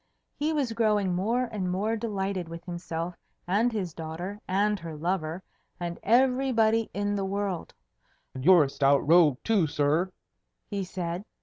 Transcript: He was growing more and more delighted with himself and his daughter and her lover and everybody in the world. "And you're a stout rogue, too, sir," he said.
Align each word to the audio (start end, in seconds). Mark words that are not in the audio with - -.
He 0.35 0.51
was 0.51 0.73
growing 0.73 1.13
more 1.13 1.43
and 1.43 1.69
more 1.71 1.95
delighted 1.95 2.49
with 2.49 2.65
himself 2.65 3.13
and 3.47 3.71
his 3.71 3.93
daughter 3.93 4.41
and 4.47 4.79
her 4.79 4.95
lover 4.95 5.43
and 5.79 5.99
everybody 6.01 6.89
in 6.91 7.13
the 7.13 7.23
world. 7.23 7.75
"And 8.33 8.43
you're 8.43 8.63
a 8.63 8.69
stout 8.71 9.07
rogue, 9.07 9.37
too, 9.43 9.67
sir," 9.67 10.11
he 10.67 10.83
said. 10.83 11.23